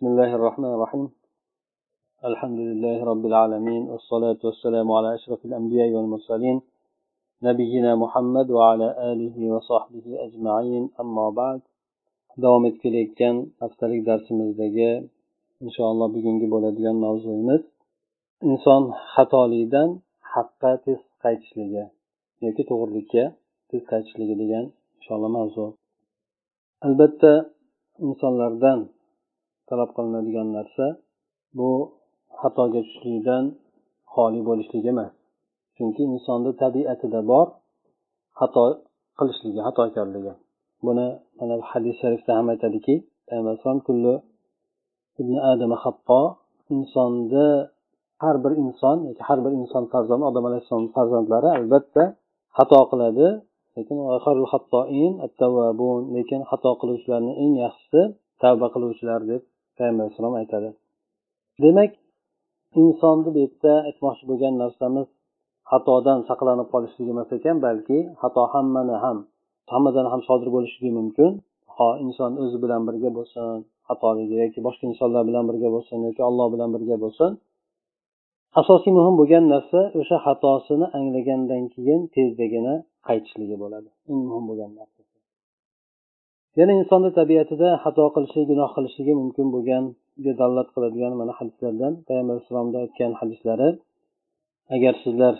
[0.00, 1.07] بسم الله الرحمن الرحيم
[2.29, 6.57] الحمد لله رب العالمين والصلاة والسلام على أشرف الأنبياء والمرسلين
[7.49, 11.61] نبينا محمد وعلى آله وصحبه أجمعين أما بعد
[12.43, 14.91] davom etib kelayotgan haftalik darsimizdagi
[15.65, 17.61] inshaalloh bugungi bo'ladigan mavzuyimiz
[18.49, 18.83] inson
[19.13, 19.89] xatolikdan
[20.33, 21.83] haqqa tez qaytishligi
[22.45, 23.23] yoki to'g'rilikka
[23.69, 24.65] tez qaytishligi degan
[24.97, 25.65] inshaalloh mavzu
[26.85, 27.33] albatta
[28.07, 28.79] insonlardan
[29.71, 30.85] talab qilinadigan narsa
[31.57, 31.69] bu
[32.41, 33.43] xatoga tushishlikdan
[34.13, 35.11] xoli bo'lishlik emas.
[35.75, 37.47] Chunki insonni tabiatida bor
[38.39, 38.63] xato
[39.19, 40.33] qilishligi xatokorligi.
[40.85, 42.95] Buni mana hadis sharifda ham aytadiki
[46.75, 47.45] insonni
[48.23, 52.03] har bir inson yoki har bir inson farzandi odam alayhissalom farzandlari albatta
[52.57, 53.27] xato qiladi.
[53.77, 53.97] Lekin
[56.15, 58.01] lekin xato qiluvchilarni eng yaxshisi
[58.41, 59.41] tavba qiluvchilar deb
[59.77, 60.69] payg'ambar alayhissalom aytadi.
[61.63, 61.91] Demak
[62.81, 65.07] insonni bu yerda aytmoqchi bo'lgan narsamiz
[65.71, 69.17] xatodan saqlanib qolishligi emas ekan balki xato hammani ham
[69.71, 71.31] hammadan ham sodir bo'lishligi mumkin.
[71.75, 73.45] Ho inson o'zi bilan birga bo'lsin
[73.87, 77.31] xatoligi yoki boshqa insonlar bilan birga bo'lsin yoki olloh bilan birga bo'lsin.
[78.61, 82.73] Asosiy muhim bo'lgan narsa o'sha xatosini anglagandan keyin tezdagina
[83.07, 83.89] qaytishligi bo'ladi.
[84.11, 85.00] Eng muhim bo'lgan narsa.
[86.59, 89.83] Yana insonni tabiatida xato qilishi gunoh qilishligi mumkin bo'lgan
[90.39, 93.69] dalolat qiladigan mana hadislardan payg'ambar alayhissalomni aytgan hadislari.
[94.75, 95.35] Agar sizlar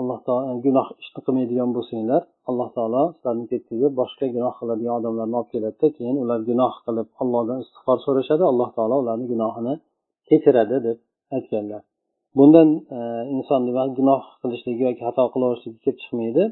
[0.00, 5.50] alloh taolo gunoh ishni qilmaydigan bo'lsanglar alloh taolo sizlarni ketkizib boshqa gunoh qiladigan odamlarni olib
[5.54, 9.74] keladida keyin ular gunoh qilib allohdan istig'for so'rashadi alloh taolo ularni gunohini
[10.28, 10.98] kechiradi deb
[11.36, 11.82] aytganlar.
[12.38, 12.98] Bundan e,
[13.34, 16.44] inson nima gunoh qilishligi yoki xato qilaverishligi kelib chiqmaydi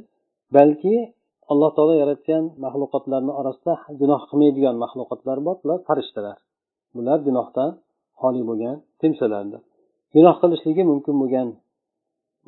[0.57, 0.95] balki
[1.53, 6.37] alloh taolo yaratgan maxluqotlarni orasida gunoh qilmaydigan maxluqotlar bor bular farishtalar.
[6.97, 7.71] Bular gunohdan
[8.21, 9.61] xoli bo'lgan kimsalardir.
[10.15, 11.49] Gunoh qilishligi mumkin bo'lgan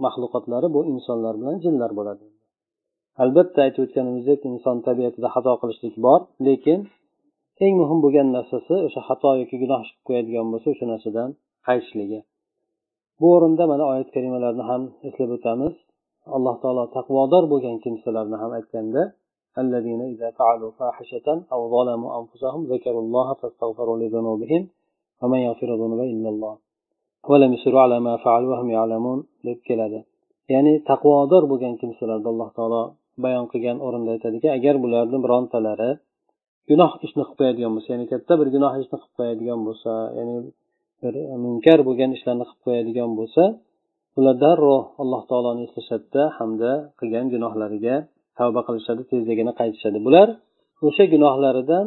[0.04, 2.24] maxluqotlari bu insonlar bilan jinlar bo'ladi.
[3.22, 6.78] Albatta aytib o'tganimizdek inson tabiatida xato qilishlik bor lekin
[7.64, 11.28] eng muhim bo'lgan narsasi o'sha xato yoki gunoh ish qilib qo'yadigan bo'lsa o'sha narsadan
[11.66, 12.20] qaytishligi.
[13.20, 15.74] Bu o'rinda mana oyat karimalarni ham eslab o'tamiz.
[16.35, 19.03] alloh taolo taqvodor bo'lgan kimsalarni ham aytganda
[19.63, 24.61] الذين إذا فعلوا فاحشة أو ظلموا أنفسهم ذكروا الله فاستغفروا لذنوبهم
[25.21, 26.55] ومن يغفر الذنوب إلا الله
[27.29, 29.99] ولم يصروا على ما فعلوا وهم يعلمون deb keladi
[30.53, 32.83] ya'ni taqvodor bo'lgan kimsalarni alloh taolo
[33.23, 35.91] bayon qilgan o'rinda aytadiki agar bularni birontalari
[36.69, 40.35] gunoh ishni qilib qo'yadigan bo'lsa ya'ni katta bir gunoh ishni qilib qo'yadigan bo'lsa ya'ni
[41.01, 41.13] bir
[41.45, 43.43] munkar bo'lgan ishlarni qilib qo'yadigan bo'lsa
[44.18, 47.96] ular darrov alloh taoloni eslashadida hamda qilgan gunohlariga
[48.38, 49.98] tavba qilishadi tezligini qaytishadi.
[50.06, 50.28] Bular
[50.86, 51.86] o'sha gunohlaridan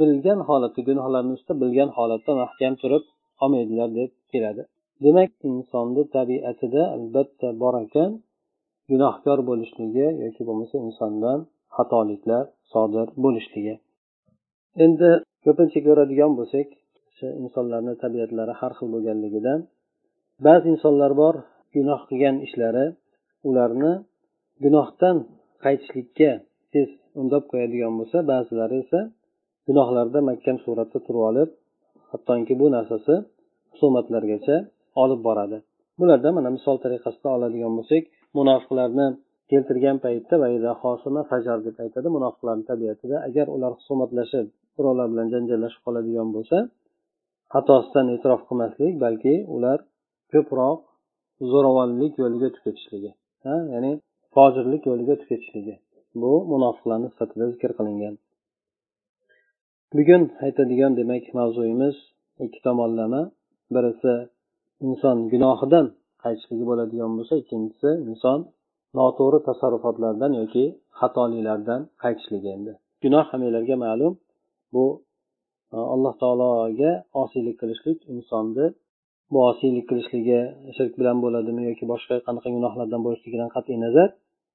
[0.00, 3.04] bilgan holatda gunohlarni ustida bilgan holatda mahkam turib
[3.42, 4.62] olmaydilar deb keladi.
[5.04, 8.10] Demak insonni tabiatida albatta bor ekan
[8.90, 11.38] gunohkor bo'lishligi yoki bo'lmasa insondan
[11.76, 13.74] xatoliklar sodir bo'lishligi.
[14.84, 15.10] Endi
[15.44, 16.68] ko'pincha ko'radigan bo'lsak
[17.08, 19.58] o'sha insonlarni tabiatlari har xil bo'lganligidan
[20.46, 21.34] ba'zi insonlar bor
[21.74, 22.86] gunoh qilgan ishlari
[23.48, 23.92] ularni
[24.64, 25.16] gunohdan
[25.64, 26.30] qaytishlikka
[26.72, 26.88] tez
[27.20, 29.00] undab qo'yadigan bo'lsa ba'zilari esa
[29.68, 31.50] gunohlarda mahkam suratda turib olib
[32.10, 33.14] hattoki bu narsasi
[33.72, 34.56] husumatlargacha
[35.02, 35.58] olib boradi.
[36.00, 38.02] Bularda mana misol tariqasida oladigan bo'lsak
[38.38, 39.06] munofiqlarni
[39.50, 40.34] keltirgan paytda
[41.30, 44.46] fajar deb aytadi munofiqlarni tabiatida agar ular husumatlashib
[44.76, 46.56] birovlar bilan janjallashib qoladigan bo'lsa
[47.54, 49.78] xatosidan e'tirof qilmaslik balki ular
[50.32, 50.78] ko'proq
[51.50, 53.10] zo'ravonlik yo'liga o'tib ketishligi
[53.74, 53.92] ya'ni
[54.34, 55.74] fojirlik yo'liga o'tib ketishligi
[56.22, 58.14] bu munofiqlarni sifatida zikr qilingan.
[59.96, 61.96] Bugun aytadigan demak mavzuyimiz
[62.44, 63.22] ikki tomonlama.
[63.74, 64.12] Birisi
[64.86, 65.86] inson gunohidan
[66.24, 68.38] qaytishligi bo'ladigan bo'lsa ikkinchisi inson
[68.98, 70.64] noto'g'ri tasarrufotlardan yoki
[70.98, 72.72] xatoliklardan qaytishligi endi.
[73.02, 74.12] Gunoh hammanglarga ma'lum.
[74.74, 74.84] Bu
[75.94, 76.92] alloh taologa
[77.22, 78.66] osiylik qilishlik insonni
[79.32, 80.40] bu osiylik qilishligi
[80.76, 84.08] shirk bilan bo'ladimi yoki boshqa qanaqa gunohlardan bo'lishligidan qat'iy nazar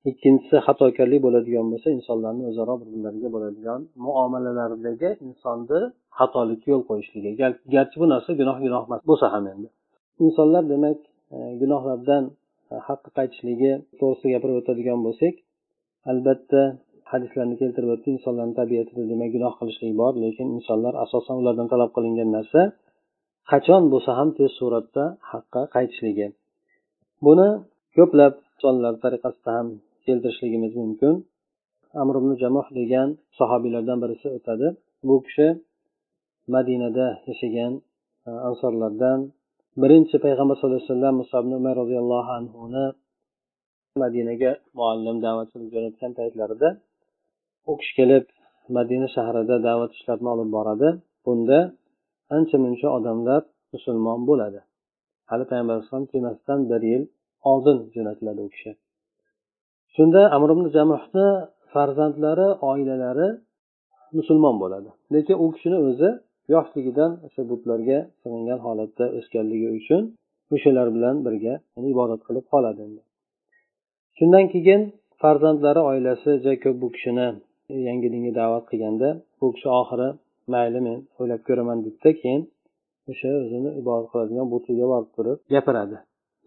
[0.09, 5.79] ikkinchisi xatokorlik bo'ladigan bo'lsa insonlarni o'zaro bir birlariga bo'ladigan muomalalaridagi insonni
[6.19, 7.31] xatolikka yo'l qo'yishligi
[7.75, 9.67] garchi bu narsa gunoh gunoh emas bo'lsa ham endi.
[10.25, 10.99] Insonlar demak
[11.35, 12.23] e, gunohlardan
[12.71, 15.33] e, haqqa qaytishligi to'g'risida gapirib o'tadigan bo'lsak
[16.11, 16.61] albatta
[17.11, 22.29] hadislarni keltirib o'tdi insonlarni tabiatida demak gunoh qilishlik bor lekin insonlar asosan ulardan talab qilingan
[22.37, 22.61] narsa
[23.51, 26.27] qachon bo'lsa ham tez suratda haqqa qaytishligi.
[27.25, 27.49] Buni
[27.95, 29.67] ko'plab misollar tariqasida ham
[30.05, 31.13] keltirishligimiz mumkin.
[32.01, 33.07] Amr ibn jamoh degan
[33.37, 34.67] sahobiylardan birisi o'tadi.
[35.07, 35.47] Bu kishi
[36.55, 37.73] madinada yashagan
[38.27, 39.19] e, ansorlardan
[39.81, 42.85] birinchi payg'ambar sallallohu alayhi vasallam musobni umar roziyallohu anhuni
[44.03, 46.69] madinaga muallim da'vat qilib jo'natgan paytlarida
[47.69, 48.25] u kishi kelib
[48.77, 50.89] madina shahrida da'vat ishlarini olib boradi.
[51.25, 51.59] Bunda
[52.35, 53.41] ancha muncha odamlar
[53.73, 54.59] musulmon bo'ladi.
[55.29, 57.03] Hali payg'ambar alayhisalom kelmasidan bir yil
[57.51, 58.71] oldin jo'natiladi u kishi.
[59.95, 61.27] Shunda amr ibn jamuhni
[61.73, 63.29] farzandlari oilalari
[64.17, 64.89] musulmon bo'ladi.
[65.13, 66.09] Lekin u kishini o'zi
[66.53, 70.01] yoshligidan o'sha butlarga sig'ingan holatda o'sganligi uchun
[70.55, 71.53] o'shalar bilan birga
[71.93, 72.83] ibodat qilib qoladi
[74.17, 74.81] shundan keyin
[75.21, 77.27] farzandlari oilasi juda ko'p bu kishini
[77.87, 79.09] yangi dinga da'vat qilganda
[79.39, 80.09] bu kishi oxiri
[80.53, 82.43] mayli men o'ylab ko'raman deydida keyin
[83.11, 85.97] o'sha o'zini ibodat qiladigan butiga borib turib gapiradi.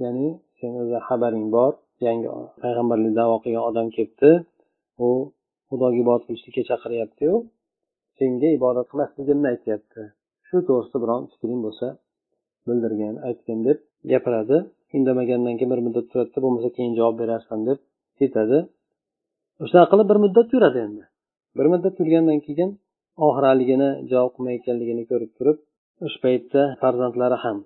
[0.02, 0.26] Ya'ni
[0.58, 1.72] sen o'zi xabaring bor
[2.06, 2.28] yangi
[2.62, 4.30] payg'ambarlik davo qilgan odam kelibdi
[5.06, 5.08] u
[5.68, 7.34] xudoga ibodat qilishlikka chaqiryaptiyu
[8.18, 10.02] senga ibodat qilmasligimni aytyapti.
[10.48, 11.86] Shu to'g'risida biron fikring bo'lsa
[12.66, 13.78] bildirgin aytgin deb
[14.12, 14.58] gapiradi.
[14.96, 17.78] Indamagandan keyin bir muddat turadida bo'lmasa keyin javob berarsan deb
[18.18, 18.58] ketadi.
[19.70, 21.04] Shunaqa qilib bir muddat yuradi endi.
[21.58, 22.70] Bir muddat yurgandan keyin
[23.26, 25.58] oxiraligini javob qilmayotganligini ko'rib turib
[26.06, 27.58] o'sha paytda farzandlari ham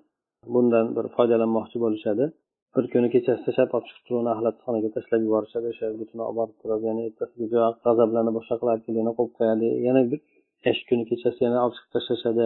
[0.53, 2.25] bundan bir foydalanmoqchi bo'lishadi.
[2.75, 5.65] Bir kuni kechasi tashlab olib chiqib turib uni axlatxonaga tashlab yuborishadi.
[5.73, 7.47] O'sha butun olib borib turib yana ertasiga
[7.85, 9.67] g'azablanib boshqa qilib yana qo'yib qo'yadi.
[9.87, 10.01] Yana
[10.71, 12.45] ish kuni kechasi yana olib chiqib tashlashadi.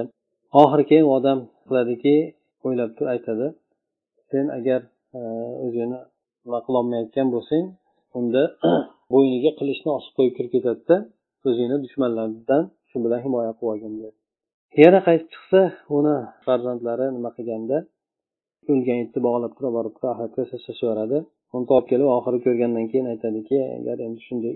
[0.61, 2.15] Oxiri keyin u odam qiladiki
[2.65, 3.47] o'ylab turib aytadi
[4.31, 4.81] sen agar
[5.17, 5.19] e,
[5.65, 5.99] o'zingni
[6.45, 7.65] nima qilolmayotgan bo'lsang
[8.19, 8.43] unda
[9.13, 10.97] bo'yniga qilichni osib qo'yib kirib ketadida
[11.49, 13.93] o'zingni dushmanlardan shu bilan himoya qilib olgin
[14.83, 15.61] yana qaytib chiqsa
[15.97, 17.77] uni farzandlari nima qilganda
[18.71, 21.17] o'lgan itni bog'lab turib borib axlatga tashlashaveradi
[21.55, 24.53] uni topib kelib oxiri ko'rgandan keyin aytadiki agar endi shunday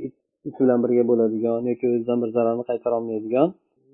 [0.47, 3.49] it bilan birga bo'ladigan yoki o'zidan bir zararni qaytara olmaydigan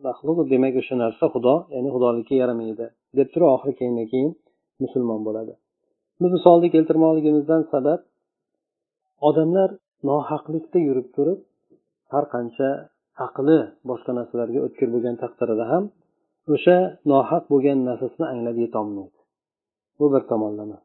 [0.07, 2.85] maxluq demak o'sha narsa xudo ya'ni xudolikka yaramaydi
[3.17, 4.31] deb turib oxiri keyindan keyin
[4.83, 5.53] musulmon bo'ladi.
[6.21, 7.99] Biz misolni keltirmoqligimizdan sabab
[9.29, 9.69] odamlar
[10.09, 11.39] nohaqlikda yurib turib
[12.13, 12.69] har qancha
[13.25, 15.83] aqli boshqa narsalarga o'tkir bo'lgan taqdirida ham
[16.53, 16.77] o'sha
[17.11, 19.19] nohaq bo'lgan narsasini anglab yetolmaydi.
[19.99, 20.77] Bu bir tomonlama.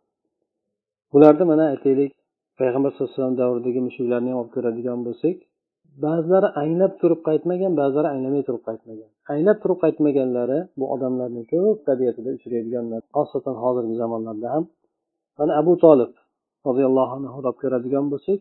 [1.13, 2.13] Bularni mana aytaylik
[2.61, 5.37] payg'ambar sallallohu alayhi vasallam davridagi mushuklarni ham olib ko'radigan bo'lsak
[6.05, 9.11] ba'zilari anglab turib qaytmagan ba'zilari anglamay turib qaytmagan.
[9.33, 14.65] Anglab turib qaytmaganlari bu odamlarni ko'p tabiatida uchraydiganlar xosatan hozirgi zamonlarda ham.
[15.39, 16.13] Mana abu tolib
[16.69, 18.41] roziyallohu anhu olib ko'radigan bo'lsak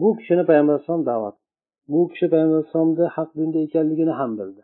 [0.00, 1.36] bu kishini payg'ambar alayhisalom da'vat
[1.90, 4.62] bu kishi payg'ambar alayhisalomni haq dinda ekanligini ham bildi.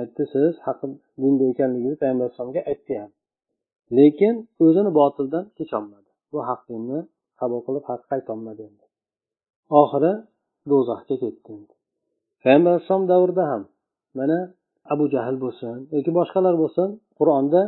[0.00, 0.78] Aytdi siz haq
[1.22, 3.10] dinda ekanligingizni payg'ambar alayhisalomga aytdi ham.
[3.98, 4.34] Lekin
[4.64, 6.10] o'zini botildan kecholmadi.
[6.32, 6.98] Bu haq dinni
[7.40, 8.84] qabul qilib haqqa aytolmadi endi.
[9.80, 10.12] Oxiri
[10.70, 11.52] do'zaxga ketdi
[12.44, 13.62] payg'ambar alayhisalom davrida ham
[14.18, 14.38] mana
[14.92, 16.88] abu jahl bo'lsin yoki boshqalar bo'lsin
[17.18, 17.60] qur'onda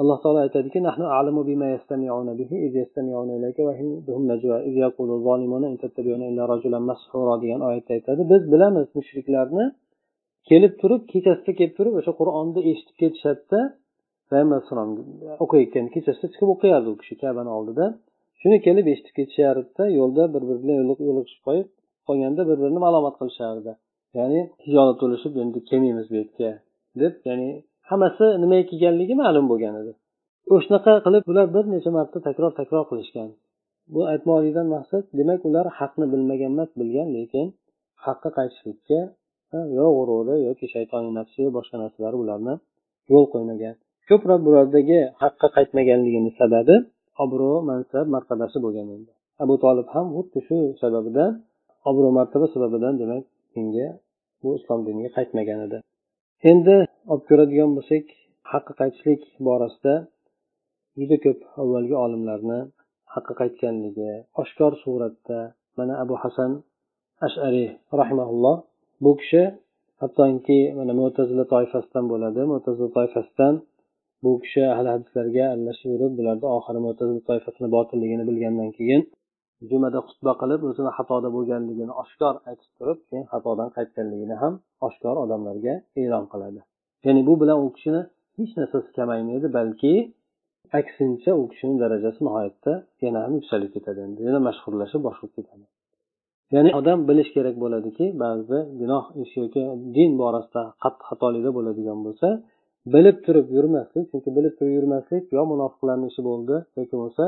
[0.00, 0.78] alloh taolo aytadiki
[7.42, 8.22] degan oyatda aytadi.
[8.32, 9.64] Biz bilamiz mushriklarni
[10.50, 13.60] kelib turib kechasida kelib turib o'sha qur'onni eshitib ketishadida
[14.30, 14.90] payg'ambar alayhissalom
[15.44, 17.84] o'qiyotgan kechasida chiqib o'qiyardi u kishi kabani oldida.
[18.40, 20.76] Shuni kelib eshitib ketishardida yo'lda bir biri bilan
[21.08, 21.68] yo'liqishib qo'yib
[22.08, 23.72] qolganda bir birini malomat qilishardi.
[24.18, 26.52] Ya'ni hijolat bo'lishib endi kelmaymiz bu yerga
[27.00, 27.50] deb ya'ni
[27.90, 29.92] hammasi nimaga kelganligi ma'lum bo'lgan edi.
[30.54, 33.28] O'shanaqa qilib ular bir necha marta takror takror qilishgan.
[33.92, 37.46] Bu aytmoqlikdan maqsad demak ular haqni bilmagan emas bilgan lekin
[38.06, 39.00] haqqa qaytishlikka
[39.78, 42.54] yo g'ururi yoki shaytoniy nafsi boshqa narsalar ularni
[43.12, 43.74] yo'l qo'ymagan.
[44.08, 46.76] Ko'proq bulardagi haqqa qaytmaganligini sababi
[47.24, 49.12] obro' mansab martabasi bo'lgan endi
[49.44, 51.32] abu tolib ham xuddi shu sababidan
[51.90, 53.24] obro' martaba sababidan demak
[53.54, 53.88] dinga
[54.42, 55.78] bu islom diniga qaytmagan edi.
[56.50, 56.76] Endi
[57.12, 58.04] olib ko'radigan bo'lsak
[58.52, 59.94] haqqa qaytishlik borasida
[60.98, 62.60] juda ko'p avvalgi olimlarni
[63.14, 64.10] haqqa qaytganligi
[64.42, 65.38] oshkor suratda
[65.78, 66.50] mana abu hasan
[67.26, 67.68] ashariy
[68.00, 68.56] rahimaulloh
[69.04, 69.42] bu kishi
[70.00, 72.40] hattoki mana mo'tazila toifasidan bo'ladi.
[72.52, 73.54] Mo'tazila toifasidan
[74.24, 79.02] bu kishi ahli hadislarga aralashib yurib bularni oxiri mo'tazila toifasini botilligini bilgandan keyin
[79.70, 84.54] jumada xutba qilib o'zini xatoda bo'lganligini oshkor aytib turib keyin xatodan qaytganligini ham
[84.88, 86.60] oshkor odamlarga e'lon qiladi.
[87.06, 88.02] Ya'ni bu bilan u kishini
[88.38, 89.94] hech narsasi kamaymaydi balki
[90.80, 92.72] aksincha u kishini darajasi nihoyatda
[93.04, 95.64] yana ham yuksalib ketadi endi yana mashhurlashib boshqa ketadi.
[96.54, 99.62] Ya'ni odam bilish kerak bo'ladiki ba'zi gunoh ish yoki
[99.96, 102.28] din borasida qattiq xatolikda bo'ladigan bo'lsa
[102.94, 107.24] bilib turib yurmaslik chunki bilib turib yurmaslik yo munofiqlarni ishi bo'ldi yoki bo'lmasa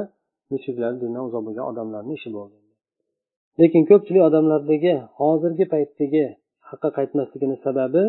[0.52, 2.56] mushriklar dindan uzoq bo'lgan odamlarni ishi bo'ldi.
[3.60, 6.24] Lekin ko'pchilik odamlardagi hozirgi paytdagi
[6.68, 8.02] haqqa qaytmasligini sababi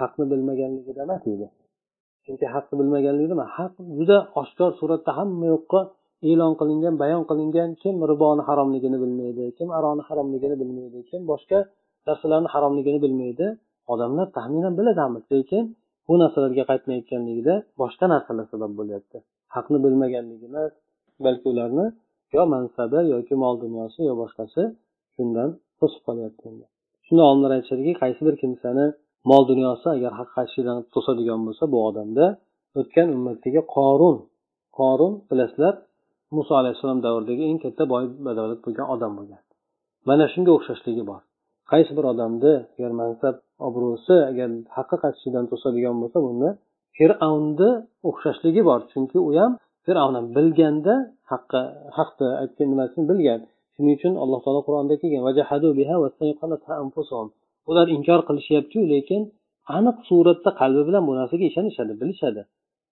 [0.00, 1.46] haqni bilmaganligida emas edi.
[2.24, 5.80] Chunki haqni bilmaganligida nima haq juda oshkor suratda hamma yoqqa
[6.30, 11.58] e'lon qilingan bayon qilingan kim riboni haromligini bilmaydi kim aroni haromligini bilmaydi kim boshqa
[12.08, 13.46] narsalarni haromligini bilmaydi.
[13.92, 15.02] Odamlar taxminan biladi
[15.34, 15.64] lekin
[16.08, 19.16] bu narsalarga qaytmayotganligida boshqa narsalar sabab bo'lyapti.
[19.54, 20.72] Haqni bilmaganligimiz
[21.24, 21.86] balki ularni
[22.34, 24.62] yo mansabi yoki mol dunyosi yo boshqasi
[25.14, 26.44] shundan to'sib qolyapti
[27.06, 28.86] shunda olimlar aytishadiki qaysi bir kimsani
[29.30, 32.26] mol dunyosi agar haq qaytishidan to'sadigan bo'lsa bu odamda
[32.78, 34.16] o'tgan ummatdagi qorun
[34.78, 35.74] qorun bilasizlar
[36.36, 39.42] muso alayhissalom davridagi eng katta boy badavlat bo'lgan odam bo'lgan.
[40.08, 41.20] Mana shunga o'xshashligi bor.
[41.72, 43.34] Qaysi bir odamni agar mansab
[43.66, 46.48] obro'si agar haqqa qaytishidan to'sadigan bo'lsa bunda
[46.96, 47.70] fir'avnni
[48.08, 48.80] o'xshashligi bor.
[48.92, 49.52] Chunki u ham
[49.86, 50.94] fir'avn ham bilganda
[51.32, 51.60] haqqa
[51.98, 53.40] haqni aytgan nimasini bilgan.
[53.74, 55.22] Shuning uchun alloh taolo qur'onda kelgan
[57.70, 59.22] ular inkor qilishyaptiyu lekin
[59.76, 62.42] aniq suratda qalbi bilan bu narsaga ishonishadi bilishadi.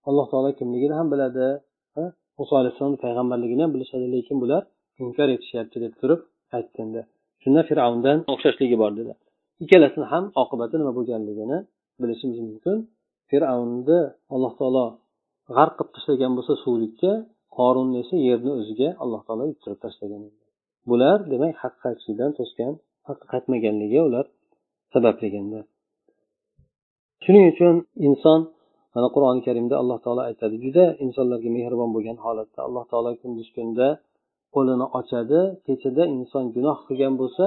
[0.08, 1.46] Alloh taolo kimligini ham biladi
[2.38, 4.62] muso alayhissalomni payg'ambarligini ham bilishadi lekin bular
[5.04, 6.20] inkor etishyapti deb turib
[6.56, 7.00] aytganda.
[7.42, 9.12] Shunda fir'avndan o'xshashligi bor dedi
[9.62, 11.58] ikkalasini ham oqibati nima bo'lganligini
[12.02, 12.76] bilishimiz mumkin.
[13.30, 14.00] Fir'avnni
[14.34, 14.84] alloh taolo
[15.56, 17.12] g'arq qilib tashlagan bo'lsa suvlikka
[17.58, 20.22] qorunni esa yerni o'ziga alloh taolo yuttirib tashlagan
[20.90, 22.72] bular demak haq qaytishlikdan to'sgan
[23.08, 24.24] haqqa qaytmaganligi ular
[24.94, 25.60] sababliganda
[27.24, 27.74] shuning uchun
[28.08, 28.40] inson
[28.94, 33.88] mana qur'oni karimda alloh taolo aytadi juda insonlarga mehribon bo'lgan holatda alloh taolo kunduz kunda
[34.54, 37.46] qo'lini ochadi kechada inson gunoh qilgan bo'lsa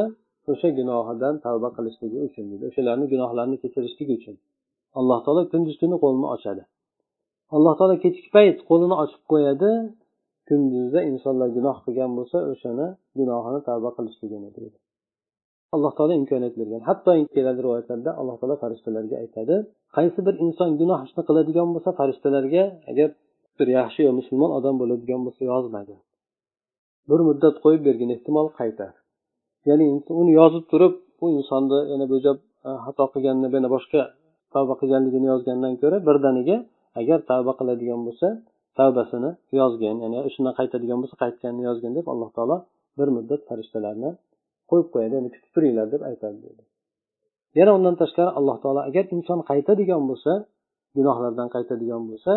[0.51, 4.35] o'sha gunohidan tavba qilishligi uchun deydi o'shalarni gunohlarini kechirishligi uchun.
[4.99, 6.63] Alloh taolo kunduz kuni qo'lini ochadi.
[7.55, 9.71] Alloh taolo kechki payt qo'lini ochib qo'yadi
[10.47, 12.87] kunduzda insonlar gunoh qilgan bo'lsa o'shani
[13.19, 14.77] gunohini tavba qilishligini deydi.
[15.75, 16.81] Alloh taolo imkoniyat bergan.
[16.89, 19.55] Hatto keladi rivoyatlarda alloh taolo farishtalarga aytadi
[19.95, 23.09] qaysi bir inson gunoh ishni qiladigan bo'lsa farishtalarga agar
[23.57, 25.93] bir yaxshi yo musulmon odam bo'ladigan bo'lsa yozmadi.
[27.09, 28.93] Bir muddat qo'yib bergin ehtimol qaytar.
[29.69, 29.85] Ya'ni
[30.21, 32.31] uni yozib turib bu insonni yana bu e,
[32.85, 34.01] xato qilganini yana boshqa
[34.53, 36.57] tavba qilganligini yozgandan ko'ra birdaniga
[36.99, 38.27] agar tavba qiladigan bo'lsa
[38.79, 42.57] tavbasini yozgin ya'ni shundan qaytadigan bo'lsa qaytganini yozgin deb alloh taolo
[42.97, 44.09] bir muddat farishtalarni
[44.69, 46.63] qo'yib qo'yadi ya'ni kutib turinglar deb aytadi dedi.
[47.59, 50.31] Yana undan tashqari alloh taolo agar inson qaytadigan bo'lsa
[50.97, 52.33] gunohlardan qaytadigan bo'lsa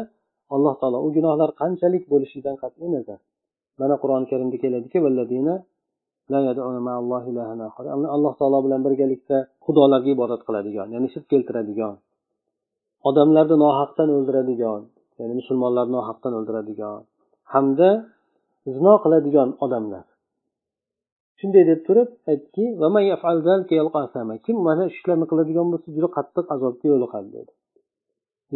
[0.55, 3.19] alloh taolo u gunohlar qanchalik bo'lishidan qat'iy nazar.
[3.81, 4.99] Mana qur'oni karimda keladiki
[8.17, 11.95] alloh taolo bilan birgalikda xudolarga ibodat qiladigan ya'ni shirk keltiradigan.
[13.09, 14.83] Odamlarni nohaqdan o'ldiradigan
[15.19, 17.01] ya'ni musulmonlarni nohaqdan o'ldiradigan
[17.55, 17.89] hamda
[18.75, 20.05] zino qiladigan odamlar.
[21.41, 22.65] Shunday deb turib aytdiki
[24.47, 27.53] kim mana shu ishlarni qiladigan bo'lsa juda qattiq azobga yo'liqadi dedi.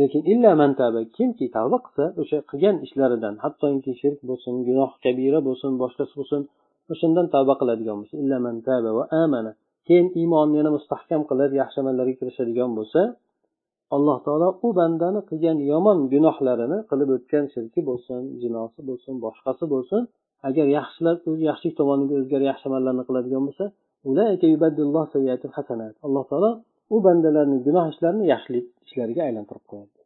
[0.00, 5.70] Lekin illa mantaba kimki tavba qilsa o'sha qilgan ishlaridan hattoki shirk bo'lsin gunoh kabira bo'lsin
[5.82, 6.40] boshqasi bo'lsin
[6.92, 9.52] o'shandan tavba qiladigan bo'lsa illa mantaba va amana.
[9.86, 13.00] Keyin iymonni yana mustahkam qilib yaxshi amallarga kirishadigan bo'lsa
[13.96, 20.02] alloh taolo u bandani qilgan yomon gunohlarini qilib o'tgan shirki bo'lsin jinosi bo'lsin boshqasi bo'lsin.
[20.48, 23.64] Agar yaxshilar o'z yaxshilik tomoniga o'zgarib yaxshi amallarni qiladigan bo'lsa
[26.06, 26.50] alloh taolo
[26.94, 29.98] u bandalarni gunoh ishlarini yaxshilik ishlariga aylantirib qo'yadi.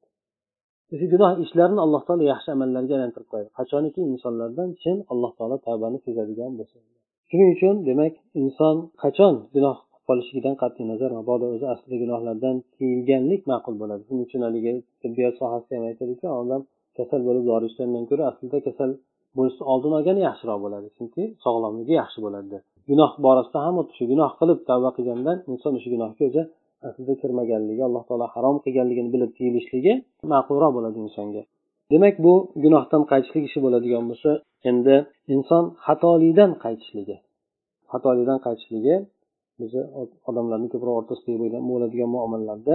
[0.95, 3.49] O'sha gunoh ishlarini alloh taolo yaxshi amallarga aylantirib qo'yadi.
[3.59, 6.77] Qachoniki insonlardan chin alloh taolo tavbani sezadigan bo'lsa.
[7.31, 9.77] Shuning uchun demak inson qachon gunoh
[10.09, 14.03] qolishligidan qat'iy nazar mabodo o'zi aslida gunohlardan tiyilganlik ma'qul bo'ladi.
[14.09, 14.73] Shuning uchun haligi
[15.03, 16.63] tibbiyot sohasida ham aytadiki odam
[16.99, 18.91] kasal bo'lib dori ichgandan ko'ra aslida kasal
[19.39, 22.57] bo'lishni oldini olgani yaxshiroq bo'ladi chunki sog'lomligi yaxshi bo'ladi
[22.91, 26.43] gunoh borasida ham xuddi shu gunoh qilib tavba qilgandan inson o'sha gunohga o'zi
[26.89, 29.93] aslida kirmaganligi alloh taolo harom qilganligini bilib tiyilishligi
[30.33, 31.43] ma'qulroq bo'ladi insonga.
[31.93, 32.33] Demak bu
[32.65, 34.31] gunohdan qaytishlik ishi bo'ladigan bo'lsa
[34.71, 34.95] endi
[35.35, 37.17] inson xatolikdan qaytishligi
[37.93, 38.95] xatolikdan qaytishligi
[39.65, 39.81] o'zi
[40.31, 42.75] odamlarni ko'proq o'rtasida bo'ladigan muomalalarda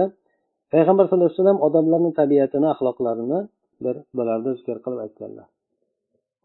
[0.72, 3.40] payg'ambar sallallohu alayhi vasallam odamlarni tabiatini axloqlarini
[3.84, 5.46] bir bularda zikr qilib aytganlar.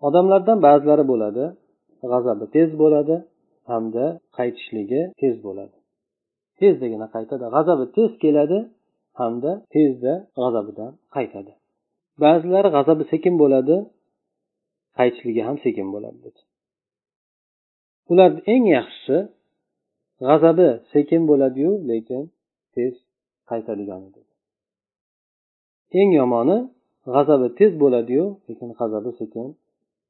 [0.08, 1.44] Odamlardan ba'zilari bo'ladi
[2.12, 3.16] g'azabi tez bo'ladi
[3.72, 4.06] hamda
[4.38, 5.78] qaytishligi tez bo'ladi.
[6.60, 8.60] Tezdagina qaytadi g'azabi tez keladi
[9.20, 11.52] hamda tezda g'azabidan qaytadi.
[12.24, 13.76] Ba'zilari g'azabi sekin bo'ladi
[15.00, 16.40] qaytishligi ham sekin bo'ladi dedi
[18.12, 19.18] ularni eng yaxshisi
[20.26, 22.22] g'azabi sekin bo'ladiyu lekin
[22.76, 22.94] tez
[23.50, 24.32] qaytadigan dedi
[26.00, 26.58] eng yomoni
[27.16, 29.48] g'azabi tez bo'ladiyu lekin g'azabi sekin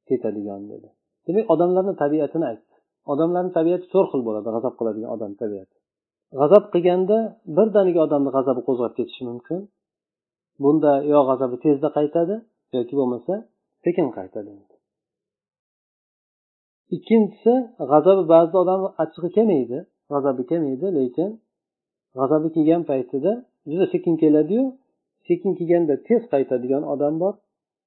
[0.08, 0.88] ketadigan dedi
[1.26, 2.74] demak odamlarni tabiatini aytdi.
[3.12, 5.76] Odamlarni tabiati to'rt xil bo'ladi g'azab qiladigan odam tabiati.
[6.40, 7.18] G'azab qilganda
[7.56, 9.60] birdaniga odamni g'azabi qo'zg'ab ketishi mumkin.
[10.62, 12.34] Bunda yo g'azabi tezda qaytadi
[12.76, 13.34] yoki bo'lmasa
[13.84, 14.50] sekin qaytadi.
[16.96, 17.54] Ikkinchisi
[17.92, 19.78] g'azabi ba'zi odam achchig'i kelmaydi.
[20.12, 21.30] G'azabi kelmaydi lekin
[22.18, 23.32] g'azabi kelgan paytida
[23.70, 24.64] juda sekin keladiyu.
[25.28, 27.34] Sekin kelganda tez qaytadigan odam bor.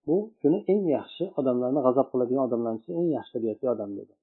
[0.07, 4.13] Bu shuni eng yaxshi odamlarni g'azab qiladigan odamlarni ichida eng yaxshi tabiatli odam dedi.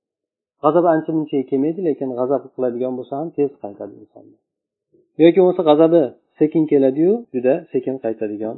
[0.64, 4.24] G'azabi ancha munchaga kelmaydi lekin g'azab qiladigan bo'lsa ham tez qaytadi inson
[5.22, 6.02] yoki bo'lmasa g'azabi
[6.40, 8.56] sekin keladiyu juda sekin qaytadigan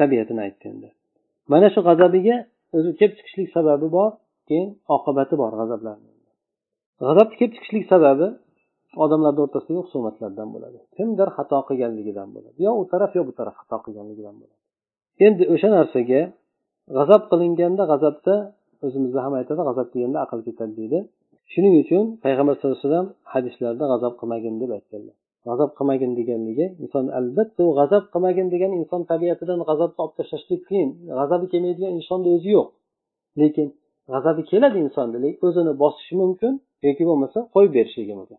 [0.00, 0.88] tabiatini aytdi endi.
[1.52, 2.36] Mana shu g'azabiga
[2.76, 4.10] o'zi kelib chiqishlik sababi bor
[4.48, 6.10] keyin oqibati bor g'azablarni
[7.06, 8.26] g'azabni kelib chiqishlik sababi
[9.04, 10.78] odamlarni o'rtasidagi husumatlardan bo'ladi.
[10.96, 12.56] Kimdir xato qilganligidan bo'ladi.
[12.66, 14.56] Yo u taraf yo bu taraf xato qilganligidan bo'ladi.
[15.26, 16.20] Endi o'sha narsaga
[16.96, 18.34] g'azab qilinganda g'azabda
[18.86, 20.98] o'zimizda ham aytadi g'azab deganda aql ketadi deydi.
[21.52, 25.14] Shuning uchun payg'ambar sallallohu alayhi vasallam hadislarda g'azab qilmagin deb aytganlar.
[25.48, 30.90] G'azab qilmagin deganligi inson albatta u g'azab qilmagin degan inson tabiatidan g'azabni olib tashlashlik qiyin.
[31.18, 32.68] G'azabi kelmaydigan insonni o'zi yo'q.
[33.40, 33.66] Lekin
[34.12, 36.52] g'azabi keladi insonni lekin o'zini bosishi mumkin
[36.86, 38.38] yoki bo'lmasa qo'yib berishligi mumkin.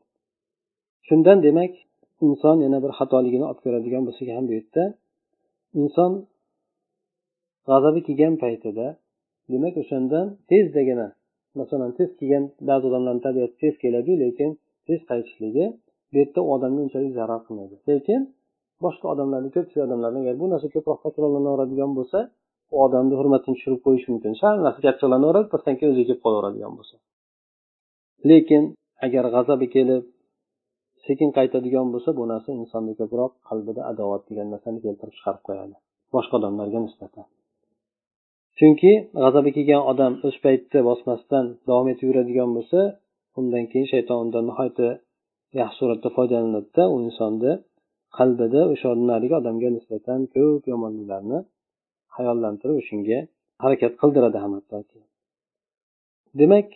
[1.08, 1.74] Shundan demak
[2.28, 4.84] inson yana bir xatoligini olib ko'radigan bo'lsak ham bu yerda
[5.82, 6.12] inson
[7.70, 8.88] g'azabi kelgan paytida
[9.54, 11.08] demak o'shandan tezdagina
[11.60, 14.50] masalan tez kelgan ba'zi odamlarni tabiati tez keladiyu lekin
[14.88, 15.66] tez qaytishligi
[16.12, 17.76] bu yerda u odamga unchalik zarar qilmaydi.
[17.90, 18.22] Lekin
[18.84, 22.20] boshqa odamlarni ko'pchilik odamlarni agar bu narsa ko'proq takrorlanaveradigan bo'lsa
[22.74, 24.32] u odamni hurmatini tushirib qo'yishi mumkin.
[24.42, 26.96] Sal narsa achchiqlanaveradi pastdan keyin o'ziga kelib qolaveradigan bo'lsa.
[28.30, 28.64] Lekin
[29.06, 30.04] agar g'azabi kelib
[31.08, 35.76] sekin qaytadigan bo'lsa bu narsa insonni ko'proq qalbida adovat degan narsani keltirib chiqarib qo'yadi.
[36.16, 37.26] Boshqa odamlarga nisbatan.
[38.58, 38.92] Chunki
[39.24, 42.80] g'azabi kelgan odam o'z paytda bosmasdan davom etib yuradigan bo'lsa
[43.40, 44.90] undan keyin shayton undan nihoyatda
[45.60, 47.54] yaxshi suratda foydalanadida u insonni
[48.18, 51.40] qalbida o'sha narigi odamga nisbatan ko'p yomonliklarni
[52.16, 53.20] hayollantirib shunga
[53.64, 54.54] harakat qildiradi ham
[56.40, 56.68] demak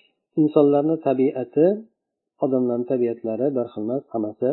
[0.42, 1.66] insonlarni tabiati
[2.44, 4.50] odamlarni tabiatlari bir xil emas hammasi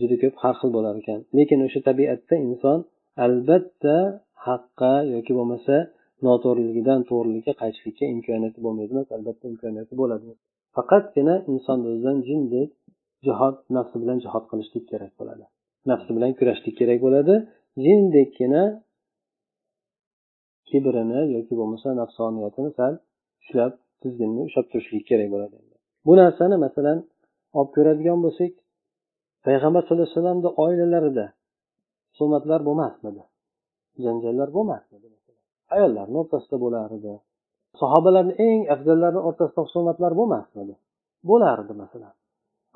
[0.00, 1.18] juda ko'p har xil bo'lar ekan.
[1.38, 2.78] Lekin o'sha tabiatda inson
[3.26, 3.96] albatta
[4.46, 5.74] haqqa yoki bo'lmasa
[6.26, 10.30] noto'g'riligidan to'g'rilikka qaytishlikka imkoniyati bo'lmaydi emas albatta imkoniyati bo'ladi.
[10.76, 12.70] Faqatgina inson o'zidan jindek
[13.26, 15.44] jihod nafsi bilan jihod qilishlik kerak bo'ladi.
[15.90, 17.34] Nafsi bilan kurashishlik kerak bo'ladi.
[17.84, 18.62] Jindekkina
[20.68, 22.92] kibrini yoki bo'lmasa nafsoniyatini sal
[23.42, 25.56] ushlab tizginni ushlab turishlik kerak bo'ladi.
[26.06, 26.98] Bu narsani masalan
[27.58, 28.52] olib ko'radigan bo'lsak
[29.46, 31.26] payg'ambar sallallohu alayhi vasallamni oilalarida
[32.12, 33.22] husumatlar bo'lmasmidi?
[34.04, 35.06] Janjallar bo'lmasmidi?
[35.74, 37.12] Ayollarni o'rtasida bo'lar edi
[37.80, 40.74] sahobalarni eng afzallari o'rtasida husumatlar bo'lmasmidi?
[41.30, 42.14] Bo'lardi masalan.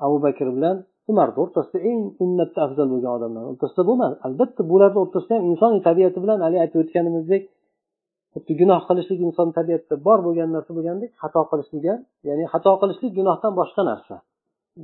[0.05, 0.77] Abu bakr bilan
[1.11, 6.19] umarni o'rtasida eng ummatda afzal bo'lgan odamlar o'rtasida bo'lmadi albatta bularni o'rtasida ham insoniy tabiati
[6.23, 7.43] bilan haligi aytib o'tganimizdek
[8.33, 13.11] xuddi gunoh qilishlik inson tabiatida bor bo'lgan narsa bo'lgandek xato qilishlik ham ya'ni xato qilishlik
[13.19, 14.15] gunohdan boshqa narsa.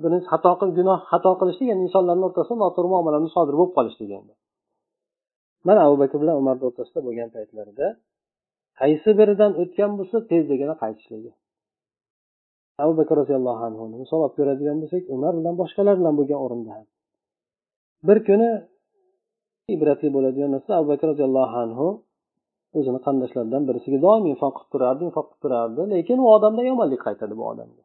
[0.03, 4.33] Birinchi xato gunoh xato qilishlik ya'ni insonlarni o'rtasida noto'g'ri muomalalar sodir bo'lib qolishlik endi.
[5.67, 7.87] Mana abu bakr bilan umarni o'rtasida bo'lgan paytlarida
[8.79, 11.31] qaysi biridan o'tgan bo'lsa tezdagina qaytishligi.
[12.83, 16.85] Abu bakr roziyallohu anhuni misol olib ko'radigan bo'lsak umar bilan boshqalar bilan bo'lgan o'rinda ham.
[18.07, 18.49] Bir kuni
[19.75, 21.87] ibratli bo'ladigan narsa abu bakr roziyallohu anhu
[22.77, 25.81] o'zini qandoshlaridan birisiga doim infoq qilib turardi infoq qilib turardi.
[25.93, 27.83] Lekin u odamdan yomonlik qaytadi bu odamga.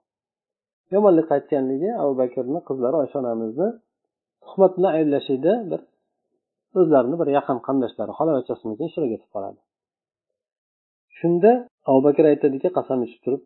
[0.94, 3.68] Yomonlik qaytganligi abu bakrni qizlari oysha onamizni
[4.44, 5.80] tuhmat bilan ayblashlikda bir
[6.80, 9.60] o'zlarini bir yaqin qandoshlari xolavachchasimikin ishtirok ketib qoladi.
[11.18, 11.50] Shunda
[11.88, 13.42] abu bakr aytadiki qasam ichib turib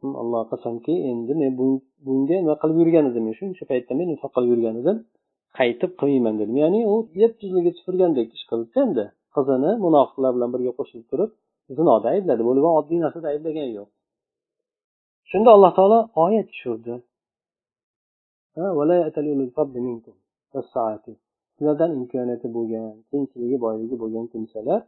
[0.00, 1.50] hmm, allohga qasamki endi men
[2.06, 3.24] bunga nima qilib yurgan edim?
[3.40, 4.96] Shuncha paytda men infoq qilib yurgan edim?
[5.58, 6.56] Qaytib qilmayman dedim.
[6.62, 9.04] Ya'ni u yetti yuzliga turgandek ish qilibdi endi.
[9.34, 11.30] Qizini munofiqlar bilan birga qo'shilib turib
[11.78, 13.88] zinoda aybladi bo'lgan oddiy narsada ayblagani yo'q.
[15.30, 16.94] Shunda alloh taolo oyat tushirdi.
[21.56, 24.80] Sizlardan imkoniyati bo'lgan qiyinchiligi boyligi bo'lgan kimsalar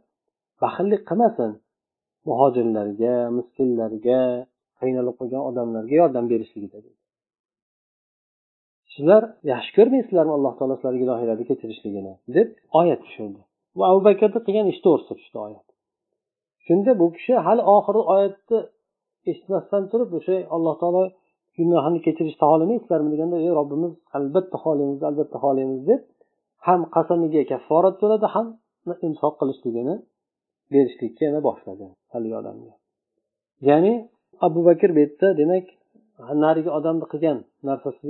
[0.63, 1.51] baxillik qilmasin.
[2.29, 4.21] Muhojirlarga miskinlarga
[4.79, 6.79] qiynalib qolgan odamlarga yordam berishligida
[8.93, 9.23] sizlar
[9.53, 12.49] yaxshi ko'rmaysizlarmi alloh taolo sizlarga gunohinglarni kechirishligini deb
[12.79, 13.41] oyat tushirdi.
[13.77, 15.67] Va abu bakrni qilgan ishi to'g'risida tushdi oyat.
[16.65, 18.59] Shunda bu kishi hali oxiri oyatni
[19.29, 21.03] eshitmasdan turib o'sha alloh taolo
[21.57, 26.01] gunohini kechirishni xohlamaysizlarmi deganda ey robbimiz albatta xohlaymiz albatta xohlaymiz deb
[26.67, 28.47] ham qasamiga kafforat to'ladi ham
[29.07, 29.95] insof qilishligini
[30.73, 32.71] berishlikka yana boshladi haligi odamga.
[33.69, 33.93] Ya'ni
[34.47, 35.65] abu bakr bu yerda demak
[36.43, 37.37] narigi odamni qilgan
[37.69, 38.09] narsasi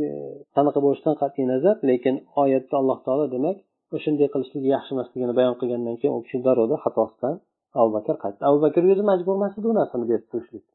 [0.55, 3.57] qanaqa bo'lishidan qat'iy nazar lekin oyatda alloh taolo demak
[4.03, 7.35] shunday qilishligi yaxshi emasligini bayon qilgandan keyin u kishi darrov xatosidan
[7.79, 8.41] abu bakr qaytdi.
[8.49, 10.65] Abu bakr o'zi majbur emas edi u narsani berib turishlik.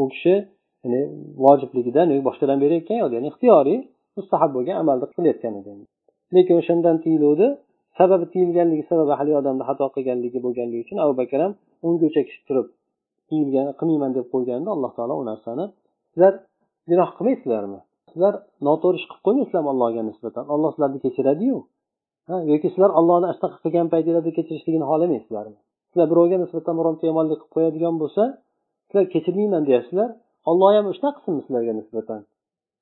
[0.00, 0.34] U kishi
[0.82, 1.00] ya'ni
[1.44, 3.78] vojibligidan boshqadan berayotgan yo'q ya'ni ixtiyoriy
[4.18, 5.70] mustahab bo'lgan amalni qilayotgan edi.
[6.36, 7.46] Lekin o'shandan tiyiluvdi
[7.98, 11.52] sababi tiyilganligi sababi haligi odamni xato qilganligi bo'lganligi uchun abu bakr ham
[11.86, 12.66] unga o'chakishib turib
[13.28, 15.64] tiyilgan qilmayman deb qo'yganda alloh taolo u narsani
[16.12, 16.32] sizlar
[16.90, 17.80] gunoh qilmaysizlarmi?
[18.10, 18.34] Sizlar
[18.68, 20.44] noto'g'ri ish qilib qo'ymaysizlarmi allohga nisbatan?
[20.54, 21.56] Olloh sizlarni kechiradiyu.
[22.52, 25.58] Yoki sizlar ollohni ashtaqa qilgan paytinglarda kechirishligini xohlamaysizlarmi
[25.90, 28.22] sizlar birovga nisbatan bironta yomonlik qilib qo'yadigan bo'lsa
[28.88, 30.08] sizlar kechirmayman deyapsizlar
[30.50, 32.20] olloh ham shunaqa qilsinmi sizlarga nisbatan?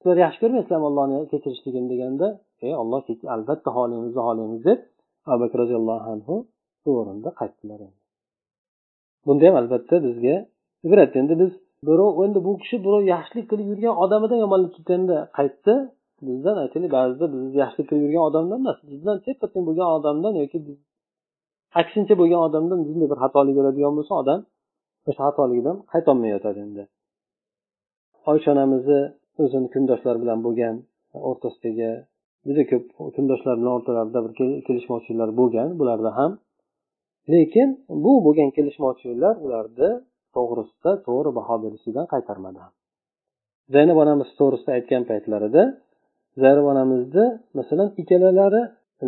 [0.00, 2.26] Sizlar yaxshi ko'rmaysizlarmi ollohni kechirishligini deganda
[2.66, 3.00] e olloh
[3.37, 4.79] albatta xohlaymiz xohlaymiz deb
[5.31, 6.35] abu bakr roziyallohu anhu
[6.81, 7.81] shu o'rinda qaytdilar
[9.26, 10.37] bunda ham albatta bizga
[10.87, 11.12] ibrat.
[11.20, 11.53] Endi biz
[11.88, 15.74] birov endi bu kishi birov yaxshilik qilib yurgan odamidan yomonlik ketganda qaytdi.
[16.27, 20.59] Bizdan aytaylik ba'zida biz yaxshilik qilib yurgan odamdan emas bizdan teppa teng bo'lgan odamdan yoki
[21.81, 24.41] aksincha bo'lgan odamdan bunday bir xatolik bo'ladigan bo'lsa odam
[25.09, 26.83] o'sha xatoligidan qaytolmay yotadi endi.
[28.31, 29.01] Oysha onamizni
[29.43, 30.75] o'zini kundoshlari bilan bo'lgan
[31.29, 31.91] o'rtasidagi
[32.47, 32.85] juda ko'p
[33.17, 34.33] kundoshlar bilan o'rtalarida bir
[34.67, 36.33] kelishmovchiliklar bo'lgan bularda ham.
[37.33, 37.69] Lekin
[38.05, 39.91] bu bo'lgan kelishmovchiliklar ularni
[40.37, 42.61] to'g'risida to'g'ri baho berishlikdan qaytarmadi
[43.75, 45.63] zaynab onamiz to'g'risida aytgan paytlarida
[46.43, 47.27] zaynab onamizni
[47.59, 48.62] masalan ikkalalari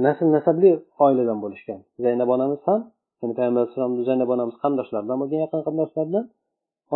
[0.07, 0.71] nasl nasabli
[1.05, 1.81] oiladan bo'lishgan.
[2.05, 2.81] Zaynab onamiz ham
[3.21, 6.25] ya'ni payg'ambar alayhissalomni zaynab onamiz qarindoshlardan bo'lgan yaqin qarindoshlardan.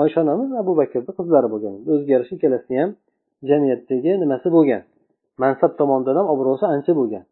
[0.00, 1.72] Oysha onamiz abu bakrni qizlari bo'lgan.
[1.92, 2.90] O'ziga yarasha ikkalasini ham
[3.50, 4.82] jamiyatdagi nimasi bo'lgan?
[5.42, 7.24] Mansab tomonidan ham obro'si ancha bo'lgan.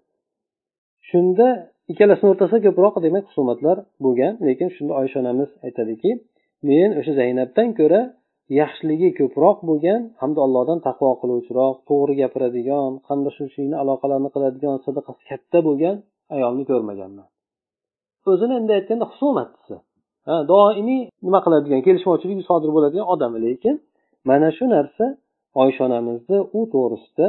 [1.11, 1.47] Shunda
[1.93, 6.11] ikkalasini o'rtasida ko'proq demak husumatlar bo'lgan lekin shunda oysha onamiz aytadiki
[6.69, 8.01] men o'sha zaynabdan ko'ra
[8.61, 15.97] yaxshiligi ko'proq bo'lgan hamda allohdan taqvo qiluvchiroq to'g'ri gapiradigan qamdashuvchilikni aloqalarini qiladigan sadaqasi katta bo'lgan
[16.37, 17.27] ayolni ko'rmaganman.
[18.31, 19.77] O'zini endi aytganda husumatchisi
[20.53, 23.33] doimiy nima qiladigan kelishmovchilik sodir bo'ladigan odam.
[23.47, 23.75] Lekin
[24.29, 25.05] mana shu narsa
[25.63, 27.27] oysha onamizni u to'g'risida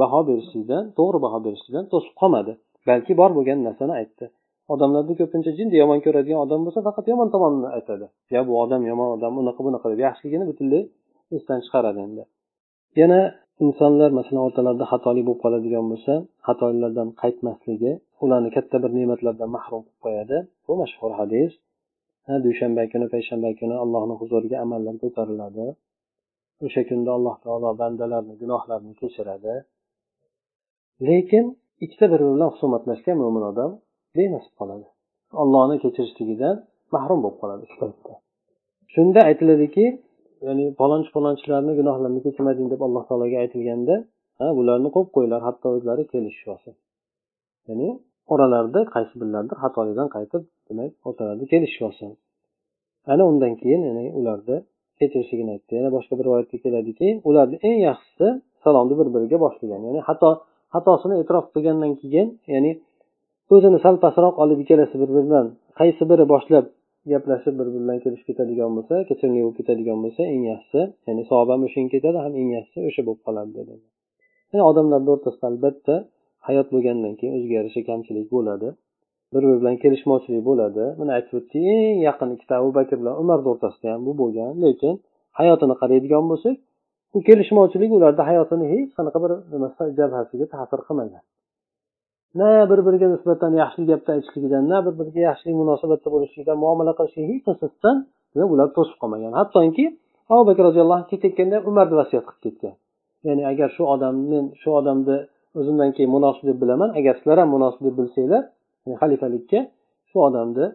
[0.00, 2.52] baho berishlikdan to'g'ri baho berishlikdan to'sib qolmadi.
[2.88, 4.24] Balki bor bo'lgan narsani aytdi.
[4.72, 8.06] Odamlarda ko'pincha jinni yomon ko'radigan odam bo'lsa faqat yomon tomonini aytadi.
[8.34, 10.82] Yo bu odam yomon odam unaqa bunaqa deb yaxshiligini butunlay
[11.36, 12.22] esdan chiqaradi endi.
[13.00, 13.20] Yana
[13.64, 16.12] insonlar masalan o'rtalarida xatolik bo'lib qoladigan bo'lsa
[16.46, 17.92] xatolardan qaytmasligi
[18.24, 20.36] ularni katta bir ne'matlardan mahrum qilib qo'yadi.
[20.66, 21.50] Bu mashhur hadis.
[22.46, 25.66] Dushanba kuni payshanba kuni allohni huzuriga amallar ko'tariladi.
[26.66, 29.54] O'sha kunda alloh taolo bandalarni gunohlarini kechiradi.
[31.08, 31.44] Lekin
[31.84, 33.70] ikkita bir biri bilan husumatlashgan mo'min odam
[34.16, 34.86] benasib qoladi.
[35.42, 36.56] Ollohni kechirishligidan
[36.94, 38.12] mahrum bo'lib qoladi shu paytda.
[38.94, 39.84] Shunda aytiladiki
[40.46, 43.94] ya'ni falonchi falonchilarni gunohlarini kechirmading deb alloh taologa aytilganda
[44.38, 46.74] ha bularni qo'yib qo'yinglar hatto o'zlari kelishib olsin
[47.68, 47.88] ya'ni
[48.32, 52.10] oralarida qaysi birlaridir xatolikdan qaytib demak o'rtalarida kelishib olsin
[53.12, 54.56] ana undan keyin ya'ni ularni
[55.00, 55.72] kechirishligini aytdi.
[55.78, 58.26] Yana boshqa bir rivoyatda keladiki ularni eng yaxshisi
[58.64, 60.30] salomni bir biriga boshlagan ya'ni xato
[60.74, 62.70] xatosini e'tirof qilgandan keyin ya'ni
[63.54, 65.46] o'zini sal pastroq olib ikkalasi bir biridan
[65.80, 66.66] qaysi biri boshlab
[67.12, 71.48] gaplashib bir biri bilan kelishib ketadigan bo'lsa kechirimli bo'lib ketadigan bo'lsa eng yaxshisi ya'ni savob
[71.52, 73.74] ham o'shanga ketadi ham eng yaxshisi o'sha bo'lib qoladi dedi.
[74.50, 75.94] Ya'ni odamlarni o'rtasida albatta
[76.48, 78.68] hayot bo'lgandan keyin o'ziga yarasha kamchilik bo'ladi
[79.32, 80.84] bir biri bilan kelishmovchilik bo'ladi.
[81.00, 84.94] Buni aytib o'tdik eng yaqin ikkita abu bakr bilan umarni o'rtasida ham bu bo'lgan lekin
[85.40, 86.56] hayotini qaraydigan bo'lsak
[87.12, 89.30] bu kelishmovchilik ularni hayotini hech qanaqa bir
[89.98, 91.24] jabhasiga ta'sir qilmagan.
[92.40, 97.26] Na bir biriga nisbatan yaxshi gapni aytishligidan na bir biriga yaxshi munosabatda bo'lishligidan muomala qilishlik
[97.32, 97.96] hech narsasidan
[98.54, 99.32] ular to'sib qolmagan.
[99.40, 99.84] Hattoki
[100.32, 102.74] abu bakr roziyallohu anhu ketayotganda umarni vasiyat qilib ketgan.
[103.26, 105.16] Ya'ni agar shu odam men shu odamni
[105.58, 108.42] o'zimdan keyin munosib deb bilaman agar sizlar ham munosib deb bilsanglar
[109.02, 109.60] xalifalikka
[110.10, 110.66] shu odamni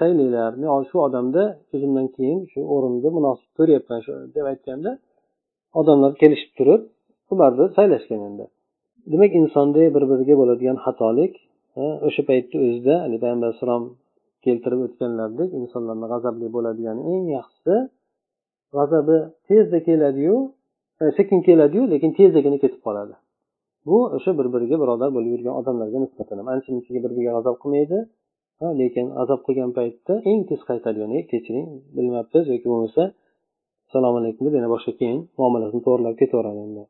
[0.00, 0.50] saylanglar.
[0.60, 4.00] Men shu odamni o'zimdan keyin shu o'rinni munosib ko'ryapman
[4.36, 4.90] deb aytganda
[5.80, 6.82] odamlar kelishib turib
[7.32, 8.46] umarni saylashgan endi.
[9.10, 11.32] Demak insonda bir biriga bo'ladigan xatolik
[12.06, 13.84] o'sha paytni o'zida ali payg'ambar alayhissalom
[14.44, 17.76] keltirib o'tganlaridek insonlarni g'azabli bo'ladigan eng yaxshisi
[18.76, 19.16] g'azabi
[19.48, 20.36] tezda keladiyu
[21.02, 23.14] e, sekin keladiyu lekin tezdagina ketib qoladi.
[23.86, 26.46] Bu o'sha bir biriga birodar bo'lib yurgan odamlarga nisbatan ham.
[26.54, 27.98] Ancha munchaga bir biriga g'azab qilmaydi
[28.80, 33.02] lekin azob qilgan paytda eng tez qaytadigan kechiring bilmabmiz yoki bo'lmasa
[33.86, 36.82] assalomu alaykum deb yana boshqa keyin muomalasini to'g'irlab ketaveradi endi.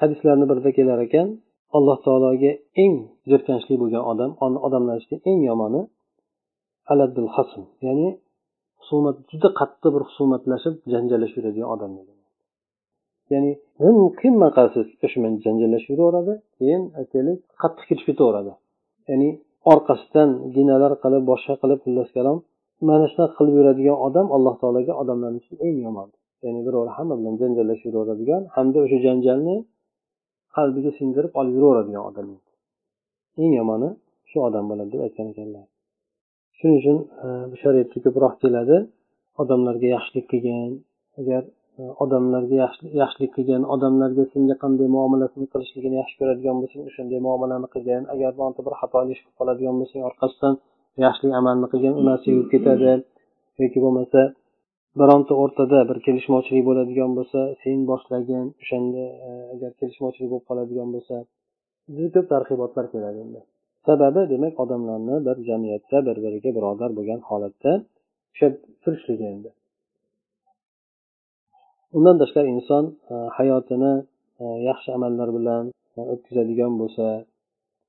[0.00, 1.28] Hadislarni birida kelar ekan
[1.76, 2.52] alloh taologa
[2.84, 2.96] eng
[3.30, 4.30] jirkanchli bo'lgan odam
[4.66, 5.82] odamlar ichida eng yomoni
[6.92, 8.08] aladdul hasm ya'ni
[8.80, 11.90] husumat juda qattiq bir husumatlashib janjallashib yuradigan odam
[13.32, 13.52] ya'ni
[14.20, 18.52] qiyma maqsadsiz shu bilan janjallashib yuraveradi keyin aytaylik qattiq kirishib ketaveradi.
[19.10, 19.28] Ya'ni
[19.72, 22.38] orqasidan ginalar qilib boshqa qilib xullas kalom
[22.88, 26.08] mana shunaqa qilib yuradigan odam alloh taologa odamlarni ichida eng yomon
[26.44, 29.56] ya'ni birov hamma bilan janjallashib yuraveradigan hamda o'sha janjalni
[30.56, 32.26] qalbiga singdirib olib yuraveradigan odam
[33.42, 33.90] eng yomoni
[34.30, 35.64] shu odam bo'ladi deb aytgan ekanlar.
[36.58, 38.76] Shuning uchun e, bu shariatda ko'proq keladi.
[39.42, 40.70] Odamlarga yaxshilik qilgin.
[41.20, 41.42] Agar
[41.78, 42.56] e, odamlarga
[43.02, 48.02] yaxshilik qilgin odamlarga senga qanday muomalasini qilishligini yaxshi ko'radigan bo'lsang o'shanday muomalani qilgin.
[48.14, 50.54] Agar bironta bir xato ish qilib qoladigan bo'lsang orqasidan
[51.04, 52.92] yaxshilik amalni qilgin u narsa yurib ketadi.
[53.62, 54.20] Yoki bo'lmasa
[55.00, 61.16] bironta o'rtada bir kelishmovchilik bo'ladigan bo'lsa sen boshlagin o'shanda e, agar kelishmovchilik bo'lib qoladigan bo'lsa
[61.96, 63.40] juda ko'p targ'ibotlar keladi unda
[63.86, 67.72] sababi demak odamlarni bir jamiyatda bir biriga birodar bo'lgan holatda
[68.32, 69.50] ushlab turishligi endi.
[71.96, 73.92] Undan tashqari inson e, hayotini
[74.42, 75.64] e, yaxshi amallar bilan
[76.12, 77.06] o'tkazadigan bo'lsa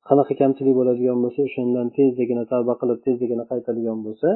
[0.07, 4.29] qanaqa kamchilik bo'ladigan bo'lsa o'shandan tezligina tavba qilib tezligina qaytadigan bo'lsa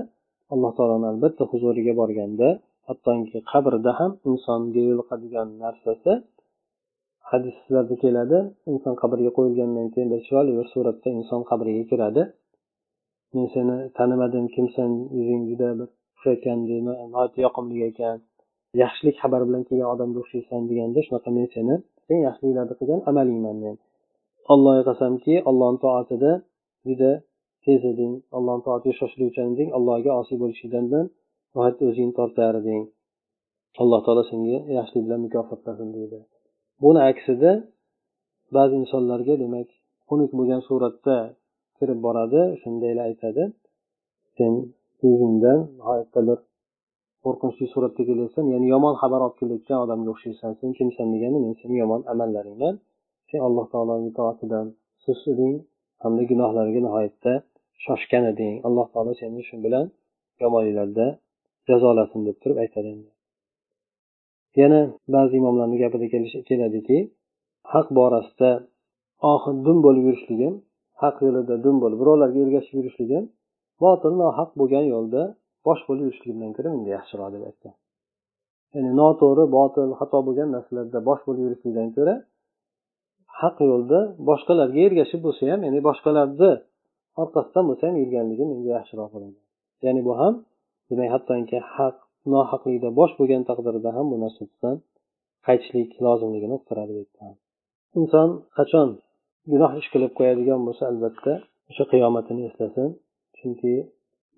[0.53, 2.47] alloh taoloni albatta huzuriga borganda
[2.87, 6.11] hattoki qabrda ham insonga yo'liqadigan narsasi
[7.29, 8.37] hadislarda keladi.
[8.71, 12.21] Inson qabrga qo'yilgandan keyin bir chiroyli bir suratda inson qabriga kiradi.
[13.33, 16.59] Men seni tanimadim kimsan yuzing juda bir xushayotgan
[17.45, 18.17] yoqimli ekan
[18.83, 21.75] yaxshilik xabar bilan kelgan odamga o'xshaysan deganda shunaqa men seni
[22.07, 23.75] sen yaxshiliklarni qilgan amalingman men.
[24.53, 26.31] Allohga qasamki allohni toatida
[26.87, 27.11] juda
[27.67, 30.85] tez eding allohni toatiga shoshiluvchan eding allohga osiy bo'lishingdan
[31.53, 32.83] nihoyatda o'zingni tortar eding
[33.81, 36.19] alloh taolo senga yaxshilik bilan mukofotlasin deydi.
[36.83, 37.51] Buni aksida
[38.55, 39.67] ba'zi insonlarga demak
[40.07, 41.17] xunuk bo'lgan suratda
[41.77, 43.43] kirib boradi shundaylar aytadi.
[44.37, 44.53] Sen
[45.07, 46.39] o'zingdan nihoyatda bir
[47.23, 51.75] qo'rqinchli suratda kelyapsan ya'ni yomon xabar olib kelayotgan odamga o'xshaysan sen kimsan degani men seni
[51.83, 52.75] yomon amallaringman
[53.29, 54.65] sen alloh taoloni itoatidan
[55.03, 55.53] sus eding
[56.03, 57.33] hamda gunohlarga nihoyatda
[57.85, 59.85] shoshgan eding alloh taolo seni shu bilan
[60.43, 61.07] yomonliklarda
[61.69, 62.91] jazolasin deb turib aytadi
[64.61, 64.81] yana
[65.15, 66.05] ba'zi imomlarni gapida
[66.49, 66.97] keladiki
[67.73, 68.51] haq borasida
[69.33, 70.53] oxir dum bo'lib yurishligim
[71.01, 73.23] haq yo'lida dum bo'lib birovlarga ergashib yurishligim
[73.83, 75.21] botil nohaq bo'lgan yo'lda
[75.67, 77.73] bosh bo'lib yurishligimdan ko'ra menga yaxshiroq deb aytgan
[78.73, 82.15] ya'ni noto'g'ri botil xato bo'lgan narsalarda bosh bo'lib yurishlikdan ko'ra
[83.41, 86.51] haq yo'lda boshqalarga ergashib bo'lsa ham ya'ni boshqalarni
[87.21, 89.37] orqasidan bo'lsa ham yurganligi menga yaxshiroq bo'ladi.
[89.85, 90.33] Ya'ni bu ham
[90.89, 91.95] demak hattoki haq
[92.33, 94.75] nohaqlikda bosh bo'lgan taqdirda ham bu narsadan
[95.47, 96.93] qaytishlik lozimligini uqtiradi
[97.99, 98.89] inson qachon
[99.51, 101.33] gunoh ish qilib qo'yadigan bo'lsa albatta
[101.69, 102.89] o'sha qiyomatini eslasin.
[103.37, 103.73] Chunki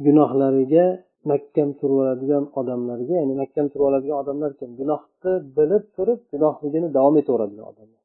[0.06, 0.86] gunohlariga
[1.32, 4.70] mahkam turib oladigan odamlarga ya'ni mahkam turib oladigan odamlar kim?
[4.82, 8.02] Gunohni bilib turib gunohligini davom etaveradigan odamlar.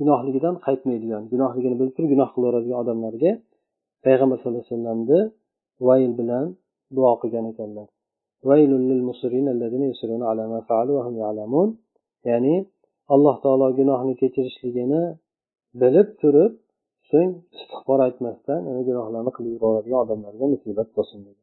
[0.00, 3.30] Gunohligidan qaytmaydigan gunohligini bilib turib gunoh qilaveradigan odamlarga
[4.04, 5.20] payg'ambar sallallohu alayhi vasallamni
[5.88, 6.46] vayl bilan
[6.96, 7.88] duo qilgan ekanlar.
[12.30, 12.54] Ya'ni
[13.14, 15.02] alloh taolo gunohni kechirishligini
[15.80, 16.52] bilib turib
[17.10, 17.30] so'ng
[17.60, 21.40] istig'for aytmasdan yana gunohlarni qilib yuboradigan odamlarga musibat bo'lsin dedi.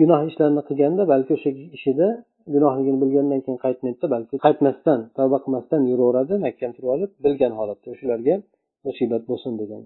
[0.00, 2.08] Gunoh ishlarni qilganda balki o'sha ishida
[2.54, 8.34] gunohligini bilgandan keyin qaytmaydida balki qaytmasdan tavba qilmasdan yuraveradi mahkam turib olib bilgan holatda o'shalarga
[8.86, 9.82] musibat bo'lsin degan.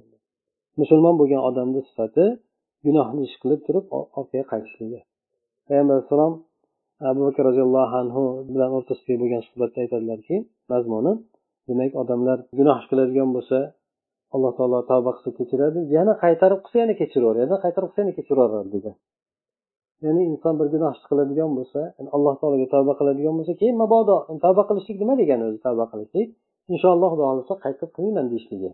[0.80, 2.24] Musulmon bo'lgan odamni sifati
[2.87, 5.00] gunohni ish qilib turib orqaga qaytishligi.
[5.66, 6.35] Payg'ambar alayhissalom
[7.11, 8.22] abu bakr roziyallohu anhu
[8.54, 10.37] bilan o'rtasidagi bo'lgan suhbatda aytadilarki
[10.72, 11.12] mazmuni
[11.68, 13.58] demak odamlar gunoh ish qiladigan bo'lsa
[14.35, 18.90] alloh taolo tavba qilsa kechiradi yana qaytarib qilsa yana kechiraveradi qaytarib qilsa yana kechiraveradi dedi.
[20.04, 21.80] Ya'ni inson bir gunoh ish qiladigan bo'lsa
[22.16, 26.28] alloh taologa tavba qiladigan bo'lsa keyin mabodo tavba qilishlik nima degani o'zi tavba qilishlik?
[26.74, 28.70] Inshaalloh xudo xohlasa qaytib qilmayman deyishligi.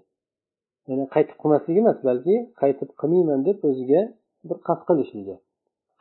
[0.88, 4.00] Ya'ni qaytib qilmasligi emas balki qaytib qilmayman deb o'ziga
[4.48, 5.36] bir qasd qilishligi.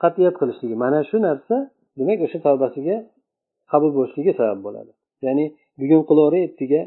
[0.02, 0.76] Qat'iyat qilishligi.
[0.84, 1.56] Mana shu narsa
[2.00, 2.96] demak o'sha tavbasiga
[3.72, 4.92] qabul bo'lishligiga sabab bo'ladi.
[5.26, 5.46] Ya'ni
[5.82, 6.82] bugun qilaveray ertaga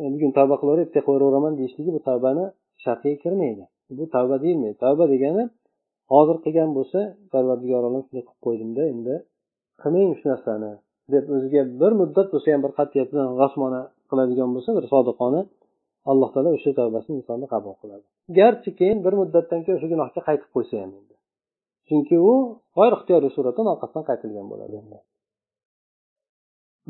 [0.00, 2.44] e, bugun tavba qilaveray ertaga qilaveraman deyishligi bu tavbani
[2.84, 3.64] shartiga kirmaydi.
[3.98, 5.44] Bu tavba deyilmaydi tavba degani
[6.12, 7.00] hozir qilgan bo'lsa
[7.32, 9.14] parvardigor shunday qilib qo'ydimda endi
[9.82, 10.72] qilmang shu narsani
[11.12, 15.40] deb o'ziga bir muddat bo'lsa ham bir qat'iyat bilan rasmona qiladigan bo'lsa bir sodiqona
[16.10, 18.04] alloh taolo o'sha tavbasini insonni qabul qiladi.
[18.38, 21.14] Garchi keyin bir muddatdan keyin o'sha gunohga qaytib qo'ysa ham endi.
[21.88, 22.32] Chunki u
[22.76, 24.76] g'oyri ixtiyoriy suratdan orqasidan qaytilgan bo'ladi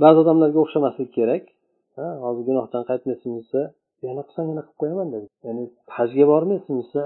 [0.03, 1.45] ba'zi odamlarga o'xshamaslik kerak.
[1.97, 3.61] Ha hozir gunohdan qaytmayapsizmi desa
[4.07, 5.27] yana qilsam yana qilib qo'yaman dedi.
[5.47, 5.65] Ya'ni
[5.97, 6.77] hajga bormaysizmi?
[6.83, 7.03] Desa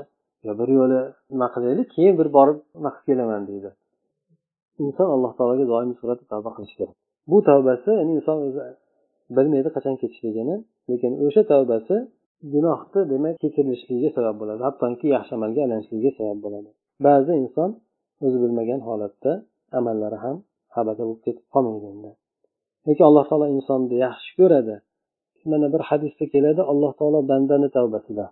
[0.46, 1.00] yo bir yo'la
[1.32, 1.86] nima qilaylik?
[1.96, 3.70] Keyin bir borib nima qilib kelaman deydi.
[4.84, 6.96] Inson alloh taologa doimiy suratda tavba qilishi kerak.
[7.30, 8.64] Bu tavbasi ya'ni inson o'zi
[9.36, 10.56] bilmaydi qachon ketishligini
[10.90, 11.96] lekin o'sha tavbasi
[12.53, 14.61] gunohni demak kechirilishligiga sabab bo'ladi.
[14.68, 16.70] Hattoki yaxshi amalga aylanishligiga sabab bo'ladi.
[17.07, 17.70] Ba'zi inson
[18.24, 19.33] o'zi bilmagan holatda
[19.79, 20.37] amallari ham
[20.77, 22.11] habata bo'lib ketib qolmaydi
[22.88, 24.77] lekin alloh taolo insonni yaxshi ko'radi.
[25.53, 28.27] Mana bir hadisda keladi alloh taolo bandani tavbasida.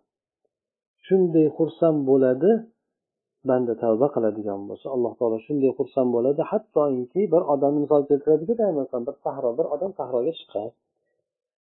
[1.07, 2.51] Shunday xursand bo'ladi
[3.49, 8.55] banda tavba qiladigan bo'lsa alloh taolo shunday xursand bo'ladi hattoki bir odamni misol keltiradiku
[9.09, 10.69] bir sahro bir odam sahroga chiqqan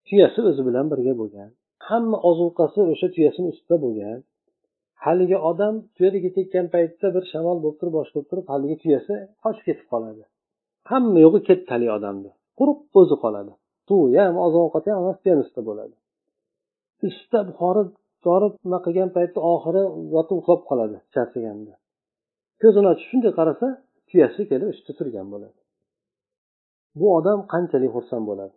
[0.08, 1.50] tuyasi o'zi bilan birga bo'lgan.
[1.88, 4.18] Hamma ozuqasi o'sha tuyasini ustida bo'lgan.
[5.04, 9.64] Haligi odam tuyaga ketayotgan paytda bir shamol bo'lib turib boshqa bo'lib turib haligi tuyasi qochib
[9.68, 10.22] ketib qoladi.
[10.90, 13.52] Hamma yo'g'i ketdi haligi odamni quruq o'zi qoladi.
[13.88, 15.94] Suvi ham oziq ovqati ham hammasi tuyani ustida bo'ladi.
[17.08, 17.90] Ustida horib
[18.26, 19.82] yorib nima qilgan paytda oxiri
[20.14, 21.72] yotib uxlab qoladi charchaganda
[22.62, 23.66] ko'zini ochib shunday qarasa
[24.10, 25.58] tuyasi kelib ustida turgan bo'ladi.
[26.98, 28.54] Bu odam qanchalik xursand bo'ladi?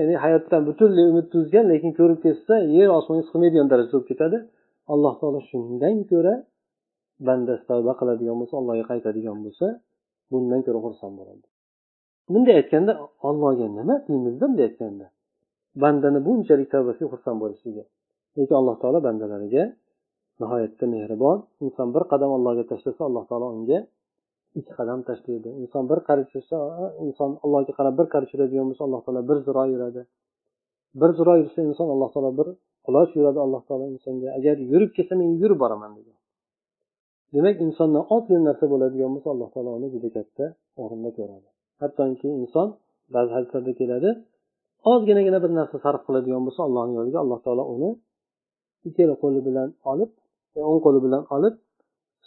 [0.00, 4.38] Ya'ni hayotdan butunlay umidni uzgan lekin ko'rib ketsa yer osmonga sig'maydigan darajada bo'lib ketadi.
[4.92, 6.34] Alloh taolo shundan ko'ra
[7.26, 9.66] bandasi tavba qiladigan bo'lsa allohga qaytadigan bo'lsa
[10.32, 11.46] bundan ko'ra xursand bo'ladi.
[12.32, 12.92] Bunday aytganda
[13.28, 14.44] allohga nima deymizda?
[14.48, 15.06] Bunday aytganda
[15.82, 17.82] bandani bunchalik tavbasiga xursand bo'lishligi
[18.36, 19.64] lekin alloh taolo bandalariga
[20.40, 23.78] nihoyatda mehribon inson bir qadam allohga tashlasa alloh taolo unga
[24.58, 26.56] ikki qadam tashlaydi inson bir qarich yursa
[27.06, 30.02] inson allohga qarab bir qarich yuradigan bo'lsa alloh taolo bir ziro yuradi.
[31.00, 32.48] Bir ziro yursa inson alloh taolo bir
[32.86, 36.16] quloch yuradi alloh taolo insonga agar yurib ketsa men yurib boraman degan.
[37.34, 40.44] Demak insondan oddiy narsa bo'ladigan bo'lsa alloh taolo uni juda katta
[40.82, 41.48] o'rinda ko'radi.
[41.82, 42.68] Hattoki inson
[43.14, 44.10] ba'zi hadislarda keladi
[44.92, 47.90] ozginagina bir narsa sarf qiladigan bo'lsa allohni yo'liga alloh taolo uni
[48.88, 50.10] ikkala qo'li bilan olib
[50.56, 51.54] e, o'ng qo'li bilan olib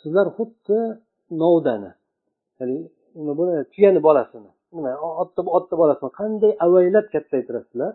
[0.02, 0.80] sizlar xuddi
[1.42, 1.92] novdani
[3.18, 4.92] nima buni tuyani bolasini nima
[5.22, 7.92] otni otni bolasini qanday avaylab kattaytirasizlar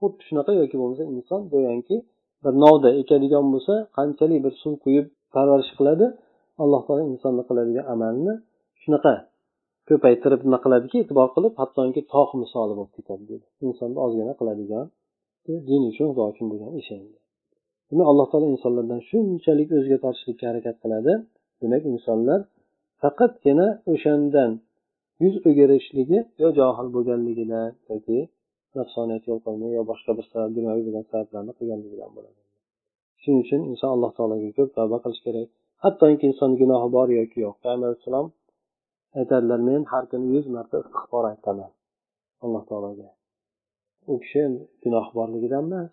[0.00, 1.96] xuddi shunaqa yoki bo'lmasa inson go'yoki
[2.44, 6.06] bir novda ekadigan bo'lsa qanchalik bir suv quyib parvarish qiladi
[6.62, 8.32] alloh taolo insonni qiladigan amalni
[8.82, 9.14] shunaqa
[9.88, 13.44] ko'paytirib nima qiladiki e'tibor qilib hattoki tog' misoli bo'lib ketadi dedi.
[13.68, 14.86] Insonni ozgina qiladigan
[15.68, 17.16] din uchun xudo uchun bo'lgan ish endi.
[17.90, 21.12] Demak alloh taolo insonlardan shunchalik o'ziga tortishlikka harakat qiladi.
[21.62, 22.40] Demak insonlar
[23.02, 24.52] faqatgina o'shandan
[25.22, 28.18] yuz o'girishligi yo johil bo'lganligidan yoki
[28.78, 32.40] nafsoniyat yo'l qo'ymay yo boshqa bir sabab dunyoviy bo'lgan sabablarni qilganligidan bo'ladi.
[33.22, 35.48] Shuning uchun inson alloh taologa ko'p tavba qilish kerak.
[35.84, 37.54] Hattoki inson gunohi bor yoki yo'q.
[37.62, 38.26] Payg'ambar alayhissalom
[39.20, 41.70] aytadilar men har kuni yuz marta istig'for aytaman
[42.44, 43.08] alloh taologa.
[44.10, 44.42] U kishi
[44.84, 45.90] gunoh borligidan emas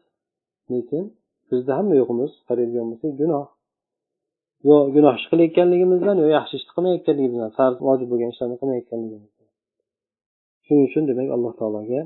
[0.73, 1.03] lekin
[1.49, 3.45] bizda hamma yo'qimiz qaraydigan bo'lsak gunoh.
[4.67, 9.47] Yo gunoh ish qilayotganligimizdan yo yaxshi ishni qilmayotganligimizdan farz vojib bo'lgan ishlarni qilmayotganligimizdan.
[10.65, 12.01] Shuning uchun demak alloh taologa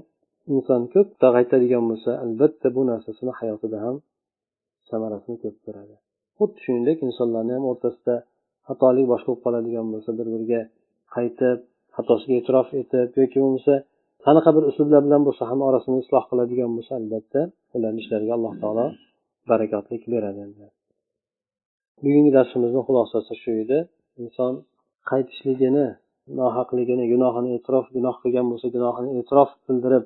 [0.53, 3.95] inson ko'p qaytadigan bo'lsa albatta bu narsasini hayotida ham
[4.89, 5.95] samarasini ko'p ko'radi.
[6.37, 8.15] Xuddi shuningdek insonlarni ham o'rtasida
[8.67, 10.61] xatolik boshqa bo'lib qoladigan bo'lsa bir biriga
[11.15, 11.57] qaytib
[11.95, 13.75] xatosiga e'tirof etib yoki bo'lmasa
[14.25, 17.41] qanaqa bir uslublar bilan bo'lsa ham orasini isloh qiladigan bo'lsa albatta
[17.75, 18.85] ularni ishlariga alloh taolo
[19.51, 20.43] barakotlik beradi
[22.03, 23.77] bugungi darsimizni xulosasi shu edi.
[24.23, 24.53] Inson
[25.11, 25.87] qaytishligini
[26.39, 30.05] nohaqligini gunohini e'tirof gunoh qilgan bo'lsa gunohini e'tirof bildirib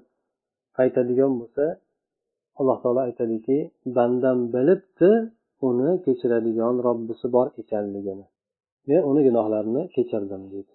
[0.78, 1.66] qaytadigan bo'lsa
[2.60, 3.58] alloh taolo aytadiki
[3.98, 5.12] bandam bilibdi
[5.70, 8.26] uni kechiradigan robbisi bor ekanligini.
[8.90, 10.74] Men uni gunohlarini kechirdim deydi.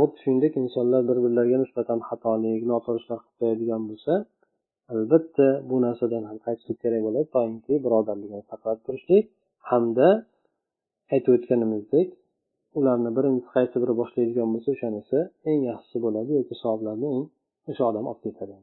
[0.00, 4.12] Xuddi shuningdek insonlar bir birlariga nisbatan xatolik noto'g'ri ishlar qilib qo'yadigan bo'lsa
[4.92, 9.24] albatta bu narsadan ham qaytishlik kerak bo'ladi toinki birodarligini saqlab turishlik
[9.70, 10.08] hamda
[11.14, 12.08] aytib o'tganimizdek
[12.78, 15.18] ularni birinchisi qaysi biri boshlaydigan bo'lsa o'shanisi
[15.50, 17.24] eng yaxshisi bo'ladi yoki savoblarni eng
[17.70, 18.54] o'sha odam olib ketadi.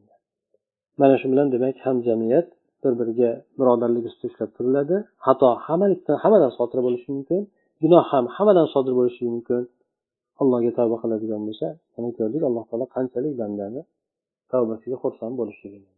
[1.01, 2.47] Mana shu bilan demak ham jamiyat
[2.83, 4.95] bir biriga birodarlik ustida ushlab turiladi.
[5.25, 7.41] Xato hammalikdan hammadan sodir bo'lishi mumkin
[7.83, 9.61] gunoh ham hammadan sodir bo'lishi mumkin.
[10.41, 13.81] Allohga tavba qiladigan bo'lsa mana ko'rdik alloh taolo qanchalik bandani
[14.51, 15.89] tavbasiga xursand bo'lishligini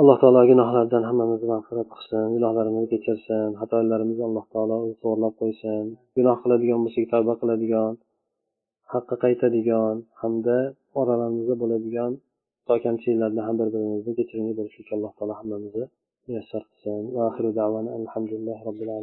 [0.00, 5.84] alloh taolo gunohlardan hammamizni mag'firat qilsin gunohlarimizni kechirsin xatolarimizni alloh taolo to'g'irlab qo'ysin.
[6.18, 7.92] Gunoh qiladigan bo'lsak tavba qiladigan
[8.92, 10.56] haqqa qaytadigan hamda
[11.00, 12.12] oralarimizda bo'ladigan
[12.84, 15.84] kamchiliklarni ham bir birimizni kechirimli bo'lishlikka alloh taolo hammamizni
[16.26, 17.02] muyassar qilsin.
[18.00, 19.02] Alhamdulillahi robbil alamin.